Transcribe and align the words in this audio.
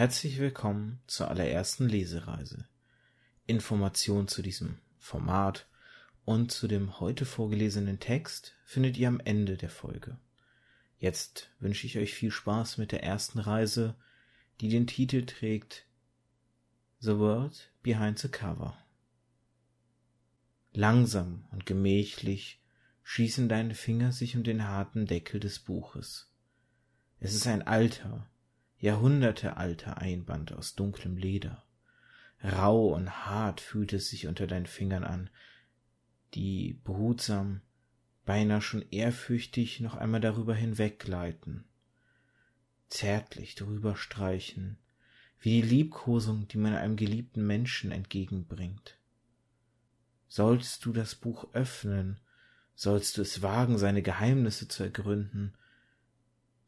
Herzlich 0.00 0.38
willkommen 0.38 0.98
zur 1.06 1.28
allerersten 1.28 1.86
Lesereise. 1.86 2.66
Informationen 3.46 4.28
zu 4.28 4.40
diesem 4.40 4.78
Format 4.98 5.68
und 6.24 6.50
zu 6.50 6.68
dem 6.68 7.00
heute 7.00 7.26
vorgelesenen 7.26 8.00
Text 8.00 8.54
findet 8.64 8.96
ihr 8.96 9.08
am 9.08 9.20
Ende 9.20 9.58
der 9.58 9.68
Folge. 9.68 10.16
Jetzt 10.98 11.50
wünsche 11.58 11.86
ich 11.86 11.98
euch 11.98 12.14
viel 12.14 12.30
Spaß 12.30 12.78
mit 12.78 12.92
der 12.92 13.02
ersten 13.02 13.40
Reise, 13.40 13.94
die 14.62 14.70
den 14.70 14.86
Titel 14.86 15.26
trägt 15.26 15.84
The 17.00 17.18
World 17.18 17.70
Behind 17.82 18.18
the 18.18 18.30
Cover. 18.30 18.78
Langsam 20.72 21.44
und 21.52 21.66
gemächlich 21.66 22.62
schießen 23.02 23.50
deine 23.50 23.74
Finger 23.74 24.12
sich 24.12 24.34
um 24.34 24.44
den 24.44 24.66
harten 24.66 25.04
Deckel 25.04 25.40
des 25.40 25.58
Buches. 25.58 26.32
Es 27.18 27.34
ist 27.34 27.46
ein 27.46 27.60
alter, 27.60 28.29
jahrhundertealter 28.80 29.98
Einband 29.98 30.52
aus 30.52 30.74
dunklem 30.74 31.16
Leder. 31.16 31.64
Rau 32.42 32.94
und 32.94 33.26
hart 33.26 33.60
fühlt 33.60 33.92
es 33.92 34.08
sich 34.08 34.26
unter 34.26 34.46
deinen 34.46 34.66
Fingern 34.66 35.04
an, 35.04 35.30
die 36.34 36.80
behutsam, 36.84 37.60
beinahe 38.24 38.62
schon 38.62 38.84
ehrfürchtig 38.90 39.80
noch 39.80 39.94
einmal 39.94 40.20
darüber 40.20 40.54
hinweggleiten, 40.54 41.64
zärtlich 42.88 43.54
drüber 43.54 43.96
streichen, 43.96 44.78
wie 45.40 45.60
die 45.60 45.68
Liebkosung, 45.68 46.48
die 46.48 46.58
man 46.58 46.74
einem 46.74 46.96
geliebten 46.96 47.46
Menschen 47.46 47.92
entgegenbringt. 47.92 48.98
Sollst 50.28 50.84
du 50.84 50.92
das 50.92 51.14
Buch 51.14 51.52
öffnen, 51.54 52.20
sollst 52.74 53.18
du 53.18 53.22
es 53.22 53.42
wagen, 53.42 53.78
seine 53.78 54.02
Geheimnisse 54.02 54.68
zu 54.68 54.84
ergründen, 54.84 55.54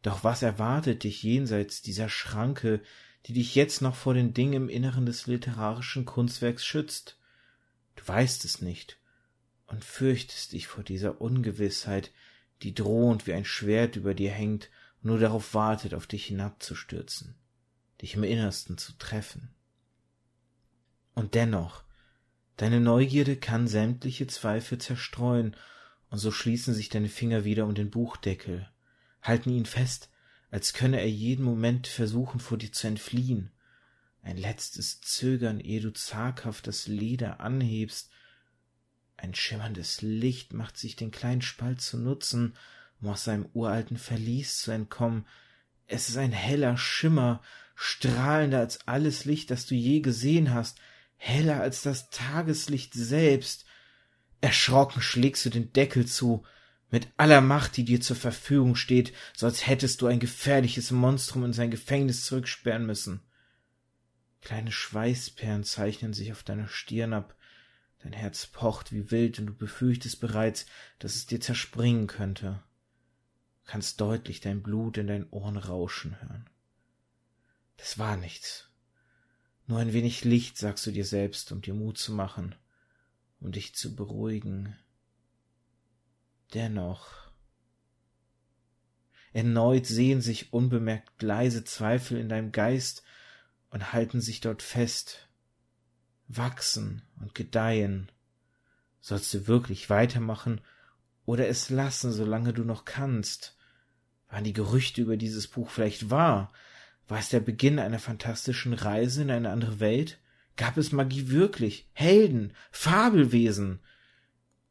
doch 0.02 0.24
was 0.24 0.42
erwartet 0.42 1.04
dich 1.04 1.22
jenseits 1.22 1.80
dieser 1.82 2.08
Schranke, 2.08 2.80
die 3.26 3.32
dich 3.32 3.54
jetzt 3.54 3.82
noch 3.82 3.94
vor 3.94 4.14
den 4.14 4.34
Dingen 4.34 4.54
im 4.54 4.68
Inneren 4.68 5.06
des 5.06 5.26
literarischen 5.26 6.04
Kunstwerks 6.04 6.64
schützt? 6.64 7.18
Du 7.96 8.06
weißt 8.06 8.44
es 8.44 8.60
nicht 8.60 8.98
und 9.66 9.84
fürchtest 9.84 10.52
dich 10.52 10.66
vor 10.66 10.82
dieser 10.82 11.20
Ungewissheit, 11.20 12.10
die 12.62 12.74
drohend 12.74 13.26
wie 13.26 13.32
ein 13.32 13.44
Schwert 13.44 13.96
über 13.96 14.14
dir 14.14 14.30
hängt 14.30 14.70
und 15.02 15.10
nur 15.10 15.18
darauf 15.18 15.54
wartet, 15.54 15.94
auf 15.94 16.06
dich 16.06 16.26
hinabzustürzen, 16.26 17.34
dich 18.00 18.14
im 18.14 18.24
Innersten 18.24 18.78
zu 18.78 18.92
treffen. 18.98 19.54
Und 21.14 21.34
dennoch, 21.34 21.84
deine 22.56 22.80
Neugierde 22.80 23.36
kann 23.36 23.68
sämtliche 23.68 24.26
Zweifel 24.26 24.78
zerstreuen, 24.78 25.56
und 26.10 26.18
so 26.18 26.30
schließen 26.30 26.74
sich 26.74 26.90
deine 26.90 27.08
Finger 27.08 27.44
wieder 27.44 27.64
um 27.64 27.74
den 27.74 27.90
Buchdeckel, 27.90 28.68
halten 29.22 29.50
ihn 29.50 29.66
fest, 29.66 30.10
als 30.50 30.74
könne 30.74 31.00
er 31.00 31.08
jeden 31.08 31.44
Moment 31.44 31.86
versuchen, 31.86 32.40
vor 32.40 32.58
dir 32.58 32.72
zu 32.72 32.86
entfliehen. 32.86 33.50
Ein 34.22 34.36
letztes 34.36 35.00
Zögern, 35.00 35.58
ehe 35.58 35.80
du 35.80 35.92
zaghaft 35.92 36.66
das 36.66 36.86
Leder 36.86 37.40
anhebst. 37.40 38.10
Ein 39.16 39.34
schimmerndes 39.34 40.02
Licht 40.02 40.52
macht 40.52 40.76
sich 40.76 40.94
den 40.94 41.10
kleinen 41.10 41.42
Spalt 41.42 41.80
zu 41.80 41.96
nutzen, 41.96 42.54
um 43.00 43.08
aus 43.08 43.24
seinem 43.24 43.48
uralten 43.52 43.96
Verlies 43.96 44.58
zu 44.58 44.70
entkommen. 44.70 45.26
Es 45.86 46.08
ist 46.08 46.16
ein 46.18 46.32
heller 46.32 46.76
Schimmer, 46.76 47.42
strahlender 47.74 48.60
als 48.60 48.86
alles 48.86 49.24
Licht, 49.24 49.50
das 49.50 49.66
du 49.66 49.74
je 49.74 50.00
gesehen 50.00 50.52
hast, 50.52 50.78
heller 51.16 51.60
als 51.60 51.82
das 51.82 52.10
Tageslicht 52.10 52.94
selbst. 52.94 53.64
Erschrocken 54.40 55.02
schlägst 55.02 55.44
du 55.46 55.50
den 55.50 55.72
Deckel 55.72 56.06
zu, 56.06 56.44
mit 56.92 57.08
aller 57.16 57.40
Macht, 57.40 57.78
die 57.78 57.84
dir 57.84 58.02
zur 58.02 58.16
Verfügung 58.16 58.76
steht, 58.76 59.14
so 59.34 59.46
als 59.46 59.66
hättest 59.66 60.02
du 60.02 60.06
ein 60.06 60.20
gefährliches 60.20 60.90
Monstrum 60.90 61.44
in 61.46 61.54
sein 61.54 61.70
Gefängnis 61.70 62.26
zurücksperren 62.26 62.84
müssen. 62.84 63.22
Kleine 64.42 64.70
Schweißperlen 64.70 65.64
zeichnen 65.64 66.12
sich 66.12 66.32
auf 66.32 66.42
deiner 66.42 66.68
Stirn 66.68 67.14
ab, 67.14 67.34
dein 68.02 68.12
Herz 68.12 68.46
pocht 68.46 68.92
wie 68.92 69.10
wild 69.10 69.38
und 69.38 69.46
du 69.46 69.54
befürchtest 69.54 70.20
bereits, 70.20 70.66
dass 70.98 71.14
es 71.14 71.26
dir 71.26 71.40
zerspringen 71.40 72.08
könnte. 72.08 72.62
Du 73.64 73.70
kannst 73.70 73.98
deutlich 74.00 74.40
dein 74.40 74.62
Blut 74.62 74.98
in 74.98 75.06
deinen 75.06 75.30
Ohren 75.30 75.56
rauschen 75.56 76.20
hören. 76.20 76.50
Das 77.78 77.98
war 77.98 78.18
nichts. 78.18 78.68
Nur 79.66 79.78
ein 79.78 79.94
wenig 79.94 80.24
Licht, 80.24 80.58
sagst 80.58 80.84
du 80.86 80.90
dir 80.90 81.06
selbst, 81.06 81.52
um 81.52 81.62
dir 81.62 81.72
Mut 81.72 81.96
zu 81.96 82.12
machen, 82.12 82.54
um 83.40 83.50
dich 83.50 83.74
zu 83.74 83.96
beruhigen, 83.96 84.76
Dennoch. 86.54 87.10
Erneut 89.32 89.86
sehen 89.86 90.20
sich 90.20 90.52
unbemerkt 90.52 91.22
leise 91.22 91.64
Zweifel 91.64 92.18
in 92.18 92.28
deinem 92.28 92.52
Geist 92.52 93.02
und 93.70 93.92
halten 93.94 94.20
sich 94.20 94.40
dort 94.40 94.62
fest, 94.62 95.28
wachsen 96.28 97.02
und 97.18 97.34
gedeihen. 97.34 98.12
Sollst 99.00 99.32
du 99.32 99.46
wirklich 99.46 99.88
weitermachen 99.88 100.60
oder 101.24 101.48
es 101.48 101.70
lassen, 101.70 102.12
solange 102.12 102.52
du 102.52 102.64
noch 102.64 102.84
kannst? 102.84 103.56
Waren 104.28 104.44
die 104.44 104.52
Gerüchte 104.52 105.00
über 105.00 105.16
dieses 105.16 105.48
Buch 105.48 105.70
vielleicht 105.70 106.10
wahr? 106.10 106.52
War 107.08 107.18
es 107.18 107.30
der 107.30 107.40
Beginn 107.40 107.78
einer 107.78 107.98
fantastischen 107.98 108.74
Reise 108.74 109.22
in 109.22 109.30
eine 109.30 109.50
andere 109.50 109.80
Welt? 109.80 110.18
Gab 110.56 110.76
es 110.76 110.92
Magie 110.92 111.30
wirklich? 111.30 111.88
Helden? 111.94 112.52
Fabelwesen? 112.70 113.80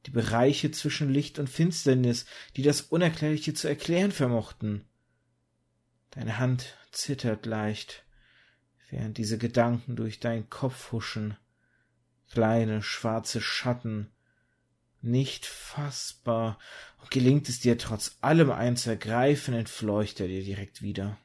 Die 0.06 0.12
Bereiche 0.12 0.72
zwischen 0.72 1.10
Licht 1.10 1.40
und 1.40 1.50
Finsternis, 1.50 2.26
die 2.56 2.64
das 2.64 2.82
Unerklärliche 2.82 3.54
zu 3.54 3.68
erklären 3.68 4.12
vermochten. 4.12 4.86
Deine 6.12 6.40
Hand 6.40 6.78
zittert 6.92 7.46
leicht, 7.46 8.04
während 8.90 9.18
diese 9.18 9.38
Gedanken 9.38 9.96
durch 9.96 10.20
deinen 10.20 10.50
Kopf 10.50 10.92
huschen, 10.92 11.38
kleine 12.32 12.82
schwarze 12.82 13.42
Schatten, 13.42 14.12
nicht 15.02 15.46
fassbar, 15.46 16.60
und 17.00 17.10
gelingt 17.10 17.50
es 17.50 17.60
dir 17.60 17.78
trotz 17.78 18.18
allem 18.22 18.52
ein 18.52 18.78
zu 18.78 18.90
ergreifen, 18.90 19.54
entfleucht 19.54 20.20
er 20.20 20.28
dir 20.28 20.44
direkt 20.44 20.82
wieder. 20.82 21.18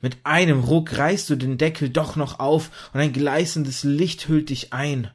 Mit 0.00 0.18
einem 0.24 0.60
Ruck 0.60 0.96
reißt 0.96 1.28
du 1.28 1.36
den 1.36 1.58
Deckel 1.58 1.90
doch 1.90 2.16
noch 2.16 2.38
auf, 2.38 2.90
und 2.94 3.00
ein 3.00 3.12
gleißendes 3.12 3.84
Licht 3.84 4.28
hüllt 4.28 4.48
dich 4.48 4.72
ein 4.72 5.10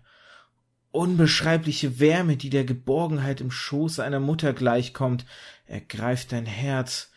unbeschreibliche 0.95 1.99
Wärme, 1.99 2.37
die 2.37 2.49
der 2.49 2.63
Geborgenheit 2.63 3.41
im 3.41 3.51
Schoße 3.51 4.03
einer 4.03 4.19
Mutter 4.19 4.53
gleichkommt, 4.53 5.25
ergreift 5.65 6.31
dein 6.31 6.45
Herz. 6.45 7.11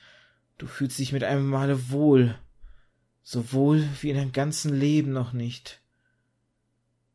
Du 0.58 0.66
fühlst 0.66 0.98
dich 0.98 1.12
mit 1.12 1.22
einem 1.24 1.46
Male 1.48 1.90
wohl, 1.90 2.38
so 3.22 3.52
wohl 3.52 3.88
wie 4.00 4.10
in 4.10 4.16
deinem 4.16 4.32
ganzen 4.32 4.74
Leben 4.74 5.12
noch 5.12 5.32
nicht. 5.32 5.80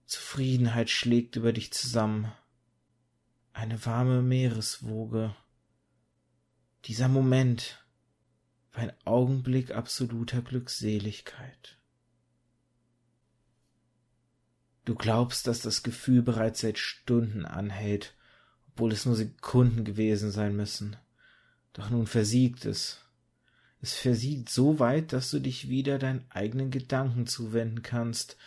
Zufriedenheit 0.06 0.90
schlägt 0.90 1.36
über 1.36 1.54
dich 1.54 1.74
zusammen. 1.74 2.32
Eine 3.52 3.86
warme 3.86 4.22
Meereswoge. 4.22 5.36
Dieser 6.86 7.08
Moment 7.08 7.86
war 8.72 8.84
ein 8.84 8.94
Augenblick 9.06 9.72
absoluter 9.72 10.42
Glückseligkeit. 10.42 11.78
Du 14.86 14.96
glaubst, 14.96 15.48
dass 15.48 15.62
das 15.62 15.84
Gefühl 15.84 16.22
bereits 16.22 16.62
seit 16.62 16.78
Stunden 16.78 17.46
anhält, 17.46 18.16
obwohl 18.70 18.92
es 18.92 19.06
nur 19.06 19.16
Sekunden 19.16 19.86
gewesen 19.86 20.32
sein 20.32 20.56
müssen. 20.56 20.98
Doch 21.72 21.90
nun 21.90 22.06
versiegt 22.06 22.66
es. 22.66 23.00
Es 23.82 23.94
versiegt 23.94 24.50
so 24.50 24.80
weit, 24.80 25.14
dass 25.14 25.32
du 25.32 25.40
dich 25.40 25.70
wieder 25.70 26.00
deinen 26.00 26.26
eigenen 26.30 26.72
Gedanken 26.72 27.28
zuwenden 27.28 27.82
kannst, 27.82 28.38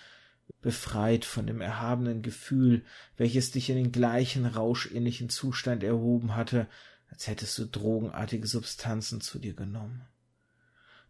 befreit 0.63 1.25
von 1.25 1.47
dem 1.47 1.61
erhabenen 1.61 2.23
Gefühl, 2.23 2.85
welches 3.17 3.51
dich 3.51 3.69
in 3.71 3.77
den 3.77 3.93
gleichen 3.93 4.47
rauschähnlichen 4.47 5.29
Zustand 5.29 5.83
erhoben 5.83 6.35
hatte, 6.35 6.69
als 7.11 7.27
hättest 7.27 7.59
du 7.59 7.67
drogenartige 7.67 8.47
Substanzen 8.47 9.21
zu 9.21 9.39
dir 9.39 9.55
genommen. 9.55 10.03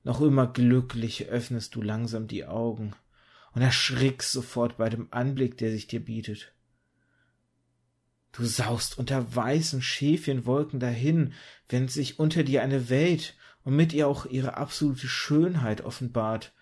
Noch 0.04 0.20
immer 0.20 0.46
glücklich 0.46 1.26
öffnest 1.26 1.74
du 1.74 1.82
langsam 1.82 2.28
die 2.28 2.46
Augen 2.46 2.94
und 3.56 3.62
erschrickst 3.62 4.32
sofort 4.32 4.76
bei 4.76 4.90
dem 4.90 5.08
Anblick, 5.12 5.56
der 5.56 5.70
sich 5.70 5.86
dir 5.86 6.04
bietet. 6.04 6.52
Du 8.32 8.44
saust 8.44 8.98
unter 8.98 9.34
weißen 9.34 9.80
Schäfchenwolken 9.80 10.78
dahin, 10.78 11.32
während 11.70 11.90
sich 11.90 12.18
unter 12.18 12.44
dir 12.44 12.62
eine 12.62 12.90
Welt 12.90 13.34
und 13.64 13.74
mit 13.74 13.94
ihr 13.94 14.08
auch 14.08 14.26
ihre 14.26 14.58
absolute 14.58 15.08
Schönheit 15.08 15.80
offenbart. 15.80 16.52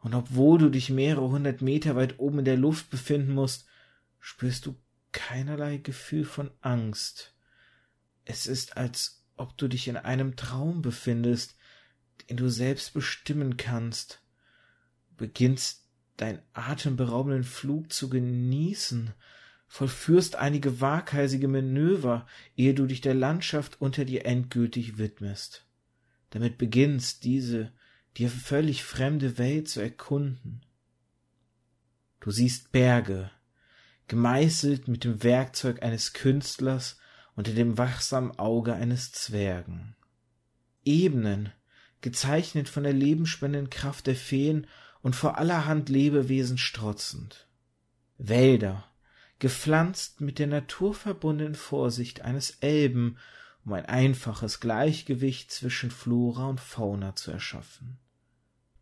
Und 0.00 0.14
obwohl 0.14 0.58
du 0.58 0.68
dich 0.68 0.90
mehrere 0.90 1.30
hundert 1.30 1.62
Meter 1.62 1.96
weit 1.96 2.18
oben 2.18 2.40
in 2.40 2.44
der 2.44 2.58
Luft 2.58 2.90
befinden 2.90 3.32
musst, 3.32 3.66
spürst 4.18 4.66
du 4.66 4.76
keinerlei 5.12 5.78
Gefühl 5.78 6.26
von 6.26 6.50
Angst. 6.60 7.34
Es 8.26 8.46
ist, 8.46 8.76
als 8.76 9.24
ob 9.36 9.56
du 9.56 9.68
dich 9.68 9.88
in 9.88 9.96
einem 9.96 10.36
Traum 10.36 10.82
befindest, 10.82 11.56
den 12.28 12.36
du 12.36 12.50
selbst 12.50 12.92
bestimmen 12.92 13.56
kannst. 13.56 14.20
Du 15.08 15.24
beginnst 15.24 15.80
deinen 16.20 16.40
atemberaubenden 16.52 17.44
Flug 17.44 17.92
zu 17.92 18.10
genießen, 18.10 19.12
vollführst 19.66 20.36
einige 20.36 20.80
waghalsige 20.80 21.48
Manöver, 21.48 22.26
ehe 22.56 22.74
du 22.74 22.86
dich 22.86 23.00
der 23.00 23.14
Landschaft 23.14 23.80
unter 23.80 24.04
dir 24.04 24.26
endgültig 24.26 24.98
widmest. 24.98 25.66
Damit 26.30 26.58
beginnst 26.58 27.24
diese 27.24 27.72
die 28.16 28.28
völlig 28.28 28.82
fremde 28.82 29.38
Welt 29.38 29.68
zu 29.68 29.80
erkunden. 29.80 30.62
Du 32.18 32.30
siehst 32.30 32.72
Berge, 32.72 33.30
gemeißelt 34.08 34.88
mit 34.88 35.04
dem 35.04 35.22
Werkzeug 35.22 35.82
eines 35.82 36.12
Künstlers 36.12 36.98
unter 37.34 37.52
dem 37.52 37.78
wachsamen 37.78 38.38
Auge 38.38 38.74
eines 38.74 39.12
Zwergen. 39.12 39.96
Ebenen, 40.84 41.52
gezeichnet 42.00 42.68
von 42.68 42.82
der 42.82 42.92
lebensspendenden 42.92 43.70
Kraft 43.70 44.06
der 44.06 44.16
Feen 44.16 44.66
und 45.02 45.16
vor 45.16 45.38
allerhand 45.38 45.88
Lebewesen 45.88 46.58
strotzend. 46.58 47.46
Wälder, 48.18 48.84
gepflanzt 49.38 50.20
mit 50.20 50.38
der 50.38 50.46
naturverbundenen 50.46 51.54
Vorsicht 51.54 52.22
eines 52.22 52.58
Elben, 52.60 53.16
um 53.64 53.72
ein 53.72 53.86
einfaches 53.86 54.60
Gleichgewicht 54.60 55.50
zwischen 55.50 55.90
Flora 55.90 56.48
und 56.48 56.60
Fauna 56.60 57.16
zu 57.16 57.30
erschaffen. 57.30 57.98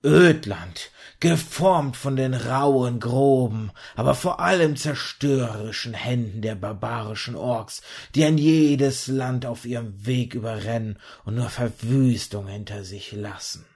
Ödland, 0.04 0.92
geformt 1.18 1.96
von 1.96 2.14
den 2.14 2.32
rauen, 2.32 3.00
groben, 3.00 3.72
aber 3.96 4.14
vor 4.14 4.38
allem 4.38 4.76
zerstörerischen 4.76 5.92
Händen 5.92 6.40
der 6.40 6.54
barbarischen 6.54 7.34
Orks, 7.34 7.82
die 8.14 8.24
ein 8.24 8.38
jedes 8.38 9.08
Land 9.08 9.44
auf 9.44 9.64
ihrem 9.64 10.06
Weg 10.06 10.34
überrennen 10.34 11.00
und 11.24 11.34
nur 11.34 11.50
Verwüstung 11.50 12.46
hinter 12.46 12.84
sich 12.84 13.10
lassen. 13.10 13.66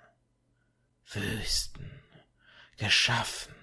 Wüsten, 1.07 1.91
geschaffen 2.77 3.55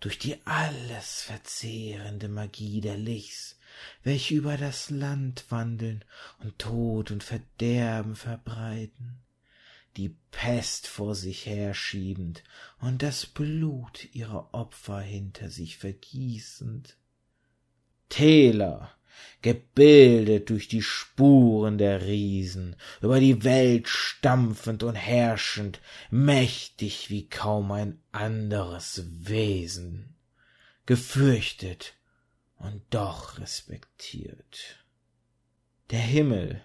durch 0.00 0.18
die 0.18 0.38
alles 0.46 1.22
verzehrende 1.22 2.28
Magie 2.28 2.80
der 2.80 2.96
Lichs, 2.96 3.58
welche 4.02 4.34
über 4.34 4.56
das 4.56 4.90
Land 4.90 5.44
wandeln 5.50 6.04
und 6.38 6.58
Tod 6.58 7.10
und 7.10 7.22
Verderben 7.22 8.16
verbreiten 8.16 9.20
die 9.96 10.14
Pest 10.30 10.86
vor 10.86 11.14
sich 11.14 11.46
herschiebend 11.46 12.42
und 12.80 13.02
das 13.02 13.26
Blut 13.26 14.08
ihrer 14.12 14.54
Opfer 14.54 15.00
hinter 15.00 15.50
sich 15.50 15.78
vergießend. 15.78 16.96
Täler, 18.08 18.92
gebildet 19.42 20.50
durch 20.50 20.68
die 20.68 20.82
Spuren 20.82 21.78
der 21.78 22.02
Riesen, 22.02 22.76
über 23.00 23.20
die 23.20 23.44
Welt 23.44 23.88
stampfend 23.88 24.82
und 24.82 24.94
herrschend, 24.94 25.80
mächtig 26.10 27.10
wie 27.10 27.28
kaum 27.28 27.72
ein 27.72 28.00
anderes 28.12 29.04
Wesen, 29.20 30.14
gefürchtet 30.86 31.94
und 32.56 32.82
doch 32.90 33.38
respektiert. 33.38 34.84
Der 35.90 36.00
Himmel, 36.00 36.62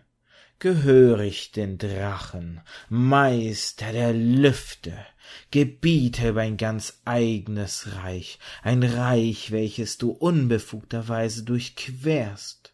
gehörig 0.60 1.52
den 1.52 1.78
Drachen, 1.78 2.62
Meister 2.90 3.92
der 3.92 4.14
Lüfte, 4.14 5.06
Gebieter 5.52 6.30
über 6.30 6.42
ein 6.42 6.58
ganz 6.58 7.02
eigenes 7.06 7.96
Reich, 7.96 8.40
ein 8.62 8.84
Reich, 8.84 9.52
welches 9.52 9.98
du 9.98 10.12
unbefugterweise 10.12 11.44
durchquerst. 11.44 12.74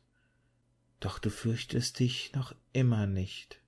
Doch 0.99 1.17
du 1.19 1.29
fürchtest 1.29 1.99
dich 1.99 2.33
noch 2.33 2.53
immer 2.73 3.07
nicht. 3.07 3.59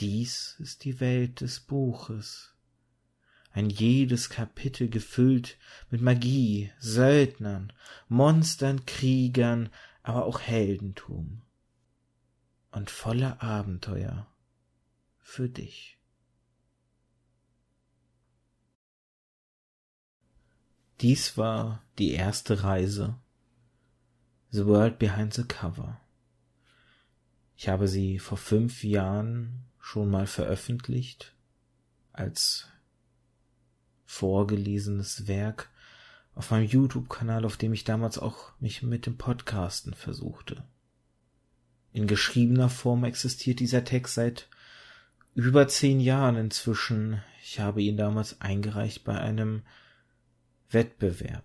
Dies 0.00 0.56
ist 0.58 0.84
die 0.84 1.00
Welt 1.00 1.40
des 1.40 1.60
Buches, 1.60 2.54
ein 3.50 3.68
jedes 3.68 4.30
Kapitel 4.30 4.88
gefüllt 4.88 5.58
mit 5.90 6.00
Magie, 6.00 6.72
Söldnern, 6.78 7.72
Monstern, 8.08 8.86
Kriegern, 8.86 9.68
aber 10.02 10.24
auch 10.24 10.40
Heldentum 10.40 11.42
und 12.72 12.90
voller 12.90 13.42
Abenteuer 13.42 14.26
für 15.20 15.48
dich. 15.48 15.98
Dies 21.00 21.36
war 21.36 21.82
die 21.98 22.12
erste 22.12 22.62
Reise 22.62 23.18
The 24.50 24.66
World 24.66 24.98
Behind 24.98 25.32
the 25.32 25.44
Cover. 25.44 26.00
Ich 27.56 27.68
habe 27.68 27.88
sie 27.88 28.18
vor 28.18 28.38
fünf 28.38 28.84
Jahren 28.84 29.64
schon 29.78 30.10
mal 30.10 30.26
veröffentlicht 30.26 31.34
als 32.12 32.68
vorgelesenes 34.04 35.26
Werk 35.26 35.70
auf 36.34 36.50
meinem 36.50 36.66
YouTube-Kanal, 36.66 37.44
auf 37.44 37.56
dem 37.56 37.72
ich 37.72 37.84
damals 37.84 38.18
auch 38.18 38.52
mich 38.60 38.82
mit 38.82 39.06
dem 39.06 39.16
Podcasten 39.16 39.94
versuchte. 39.94 40.64
In 41.92 42.06
geschriebener 42.06 42.68
Form 42.68 43.04
existiert 43.04 43.60
dieser 43.60 43.84
Text 43.84 44.14
seit 44.14 44.48
über 45.34 45.68
zehn 45.68 46.00
Jahren 46.00 46.36
inzwischen. 46.36 47.22
Ich 47.42 47.60
habe 47.60 47.82
ihn 47.82 47.96
damals 47.96 48.40
eingereicht 48.40 49.04
bei 49.04 49.18
einem 49.18 49.62
Wettbewerb. 50.70 51.44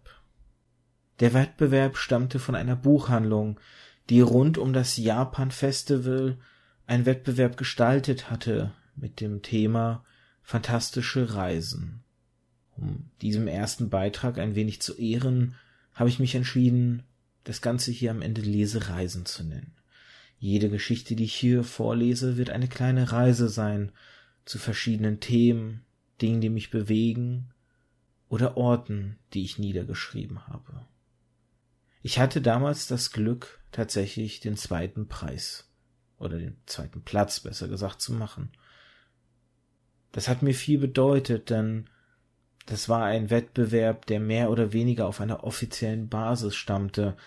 Der 1.20 1.34
Wettbewerb 1.34 1.98
stammte 1.98 2.40
von 2.40 2.56
einer 2.56 2.76
Buchhandlung, 2.76 3.60
die 4.10 4.22
rund 4.22 4.58
um 4.58 4.72
das 4.72 4.98
Japan 4.98 5.52
Festival 5.52 6.38
einen 6.86 7.06
Wettbewerb 7.06 7.58
gestaltet 7.58 8.30
hatte 8.30 8.74
mit 8.96 9.20
dem 9.20 9.42
Thema 9.42 10.06
fantastische 10.42 11.34
Reisen. 11.34 12.04
Um 12.78 13.10
diesem 13.22 13.48
ersten 13.48 13.90
Beitrag 13.90 14.38
ein 14.38 14.56
wenig 14.56 14.82
zu 14.82 14.96
ehren, 14.96 15.56
habe 15.94 16.10
ich 16.10 16.20
mich 16.20 16.36
entschieden, 16.36 17.04
das 17.44 17.62
Ganze 17.62 17.92
hier 17.92 18.12
am 18.12 18.22
Ende 18.22 18.42
Lesereisen 18.42 19.26
zu 19.26 19.44
nennen. 19.44 19.74
Jede 20.40 20.70
Geschichte, 20.70 21.16
die 21.16 21.24
ich 21.24 21.34
hier 21.34 21.64
vorlese, 21.64 22.38
wird 22.38 22.50
eine 22.50 22.68
kleine 22.68 23.12
Reise 23.12 23.50
sein 23.50 23.92
zu 24.46 24.60
verschiedenen 24.60 25.20
Themen, 25.20 25.84
Dingen, 26.22 26.42
die 26.42 26.50
mich 26.50 26.70
bewegen 26.70 27.50
oder 28.30 28.58
Orten, 28.58 29.18
die 29.34 29.44
ich 29.44 29.58
niedergeschrieben 29.58 30.48
habe. 30.48 30.86
Ich 32.02 32.20
hatte 32.20 32.42
damals 32.42 32.88
das 32.88 33.12
Glück, 33.12 33.60
tatsächlich 33.72 34.40
den 34.40 34.56
zweiten 34.56 35.08
Preis 35.08 35.70
oder 36.20 36.38
den 36.38 36.58
zweiten 36.66 37.02
Platz, 37.02 37.40
besser 37.40 37.68
gesagt, 37.68 38.02
zu 38.02 38.14
machen. 38.14 38.52
Das 40.12 40.28
hat 40.28 40.42
mir 40.42 40.54
viel 40.54 40.80
bedeutet, 40.80 41.50
denn 41.50 41.90
das 42.66 42.90
war 42.90 43.06
ein 43.06 43.30
Wettbewerb, 43.30 44.06
der 44.06 44.20
mehr 44.20 44.50
oder 44.50 44.74
weniger 44.74 45.08
auf 45.08 45.22
einer 45.22 45.44
offiziellen 45.44 46.10
Basis 46.10 46.56
stammte. 46.56 47.18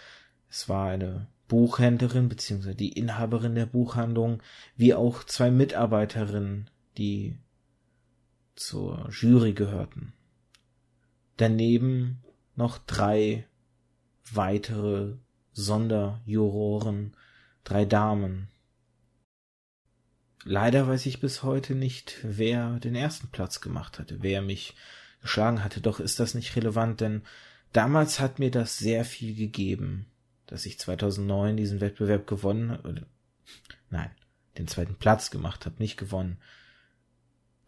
Es 0.49 0.69
war 0.69 0.91
eine 0.91 1.27
Buchhändlerin 1.51 2.29
bzw. 2.29 2.75
die 2.75 2.93
Inhaberin 2.93 3.57
der 3.57 3.67
Buchhandlung, 3.67 4.41
wie 4.77 4.95
auch 4.95 5.25
zwei 5.25 5.51
Mitarbeiterinnen, 5.51 6.71
die 6.97 7.37
zur 8.55 9.11
Jury 9.11 9.53
gehörten. 9.53 10.13
Daneben 11.37 12.23
noch 12.55 12.79
drei 12.79 13.49
weitere 14.33 15.17
Sonderjuroren, 15.51 17.17
drei 17.65 17.85
Damen. 17.85 18.49
Leider 20.45 20.87
weiß 20.87 21.05
ich 21.07 21.19
bis 21.19 21.43
heute 21.43 21.75
nicht, 21.75 22.19
wer 22.23 22.79
den 22.79 22.95
ersten 22.95 23.27
Platz 23.27 23.61
gemacht 23.61 23.99
hatte, 23.99 24.23
wer 24.23 24.41
mich 24.41 24.77
geschlagen 25.21 25.65
hatte, 25.65 25.81
doch 25.81 25.99
ist 25.99 26.21
das 26.21 26.35
nicht 26.35 26.55
relevant, 26.55 27.01
denn 27.01 27.23
damals 27.73 28.21
hat 28.21 28.39
mir 28.39 28.53
das 28.53 28.79
sehr 28.79 29.05
viel 29.05 29.35
gegeben 29.35 30.07
dass 30.51 30.67
ich 30.67 30.79
2009 30.79 31.57
diesen 31.57 31.81
Wettbewerb 31.81 32.27
gewonnen 32.27 32.73
habe. 32.73 33.07
Nein, 33.89 34.11
den 34.59 34.67
zweiten 34.67 34.97
Platz 34.97 35.31
gemacht 35.31 35.65
habe, 35.65 35.77
nicht 35.79 35.97
gewonnen. 35.97 36.39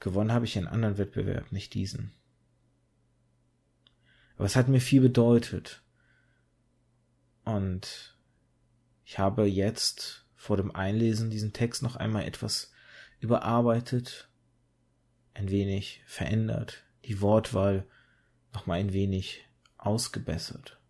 Gewonnen 0.00 0.32
habe 0.32 0.44
ich 0.44 0.58
einen 0.58 0.66
anderen 0.66 0.98
Wettbewerb, 0.98 1.52
nicht 1.52 1.74
diesen. 1.74 2.12
Aber 4.36 4.46
es 4.46 4.56
hat 4.56 4.66
mir 4.66 4.80
viel 4.80 5.00
bedeutet. 5.00 5.82
Und 7.44 8.18
ich 9.04 9.18
habe 9.20 9.44
jetzt 9.44 10.26
vor 10.34 10.56
dem 10.56 10.74
Einlesen 10.74 11.30
diesen 11.30 11.52
Text 11.52 11.82
noch 11.82 11.94
einmal 11.94 12.24
etwas 12.24 12.72
überarbeitet, 13.20 14.28
ein 15.34 15.50
wenig 15.50 16.02
verändert, 16.06 16.82
die 17.04 17.20
Wortwahl 17.20 17.86
noch 18.52 18.66
mal 18.66 18.80
ein 18.80 18.92
wenig 18.92 19.44
ausgebessert. 19.76 20.81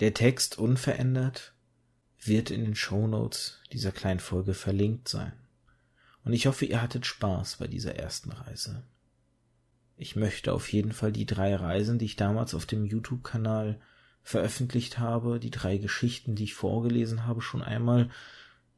Der 0.00 0.14
Text 0.14 0.58
unverändert 0.58 1.54
wird 2.20 2.50
in 2.50 2.62
den 2.62 2.74
Shownotes 2.76 3.60
dieser 3.72 3.90
kleinen 3.90 4.20
Folge 4.20 4.54
verlinkt 4.54 5.08
sein. 5.08 5.32
Und 6.24 6.32
ich 6.32 6.46
hoffe, 6.46 6.66
ihr 6.66 6.80
hattet 6.80 7.06
Spaß 7.06 7.56
bei 7.56 7.66
dieser 7.66 7.96
ersten 7.96 8.30
Reise. 8.30 8.84
Ich 9.96 10.14
möchte 10.14 10.52
auf 10.52 10.72
jeden 10.72 10.92
Fall 10.92 11.10
die 11.10 11.26
drei 11.26 11.56
Reisen, 11.56 11.98
die 11.98 12.04
ich 12.04 12.16
damals 12.16 12.54
auf 12.54 12.66
dem 12.66 12.84
YouTube-Kanal 12.84 13.80
veröffentlicht 14.22 14.98
habe, 14.98 15.40
die 15.40 15.50
drei 15.50 15.78
Geschichten, 15.78 16.36
die 16.36 16.44
ich 16.44 16.54
vorgelesen 16.54 17.26
habe, 17.26 17.40
schon 17.40 17.62
einmal 17.62 18.10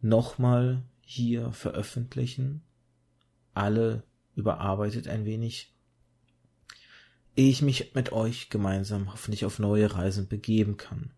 nochmal 0.01 0.83
hier 1.03 1.53
veröffentlichen. 1.53 2.63
Alle 3.53 4.05
überarbeitet 4.37 5.09
ein 5.09 5.27
wenig 5.27 5.75
ehe 7.37 7.51
ich 7.51 7.63
mich 7.63 7.95
mit 7.95 8.13
euch 8.13 8.51
gemeinsam 8.51 9.13
hoffentlich 9.13 9.45
auf 9.45 9.59
neue 9.59 9.95
Reisen 9.95 10.29
begeben 10.29 10.77
kann. 10.77 11.13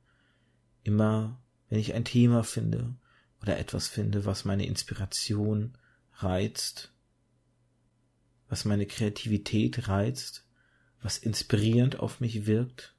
Immer, 0.82 1.40
wenn 1.68 1.78
ich 1.78 1.94
ein 1.94 2.04
Thema 2.04 2.44
finde 2.44 2.94
oder 3.40 3.58
etwas 3.58 3.88
finde, 3.88 4.24
was 4.24 4.44
meine 4.44 4.66
Inspiration 4.66 5.76
reizt, 6.14 6.92
was 8.48 8.64
meine 8.64 8.86
Kreativität 8.86 9.88
reizt, 9.88 10.46
was 11.00 11.18
inspirierend 11.18 11.98
auf 11.98 12.20
mich 12.20 12.46
wirkt, 12.46 12.94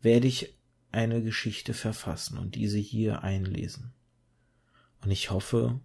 werde 0.00 0.28
ich 0.28 0.56
eine 0.92 1.22
Geschichte 1.22 1.74
verfassen 1.74 2.38
und 2.38 2.54
diese 2.54 2.78
hier 2.78 3.22
einlesen. 3.22 3.92
Und 5.02 5.10
ich 5.10 5.30
hoffe, 5.30 5.80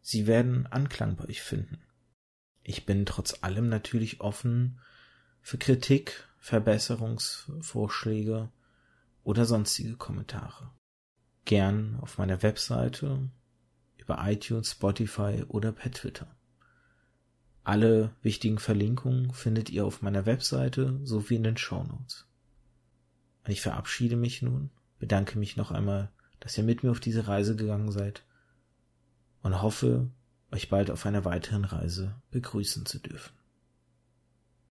Sie 0.00 0.26
werden 0.26 0.66
Anklang 0.66 1.16
bei 1.16 1.24
euch 1.24 1.42
finden. 1.42 1.78
Ich 2.62 2.86
bin 2.86 3.04
trotz 3.04 3.42
allem 3.42 3.68
natürlich 3.68 4.20
offen 4.20 4.80
für 5.40 5.58
Kritik, 5.58 6.28
Verbesserungsvorschläge 6.38 8.50
oder 9.24 9.44
sonstige 9.44 9.96
Kommentare. 9.96 10.70
Gern 11.44 11.98
auf 12.00 12.18
meiner 12.18 12.42
Webseite, 12.42 13.30
über 13.96 14.18
iTunes, 14.26 14.72
Spotify 14.72 15.44
oder 15.48 15.72
per 15.72 15.92
Twitter. 15.92 16.34
Alle 17.64 18.14
wichtigen 18.22 18.58
Verlinkungen 18.58 19.34
findet 19.34 19.68
ihr 19.68 19.84
auf 19.84 20.00
meiner 20.00 20.24
Webseite 20.24 20.98
sowie 21.04 21.34
in 21.34 21.42
den 21.42 21.58
Show 21.58 21.84
Notes. 21.84 22.26
Ich 23.46 23.60
verabschiede 23.60 24.16
mich 24.16 24.42
nun, 24.42 24.70
bedanke 24.98 25.38
mich 25.38 25.56
noch 25.56 25.70
einmal, 25.70 26.10
dass 26.40 26.56
ihr 26.56 26.64
mit 26.64 26.82
mir 26.82 26.90
auf 26.90 27.00
diese 27.00 27.28
Reise 27.28 27.56
gegangen 27.56 27.92
seid 27.92 28.24
und 29.42 29.60
hoffe, 29.60 30.10
euch 30.50 30.70
bald 30.70 30.90
auf 30.90 31.04
einer 31.04 31.24
weiteren 31.24 31.64
Reise 31.64 32.14
begrüßen 32.30 32.86
zu 32.86 32.98
dürfen. 32.98 33.37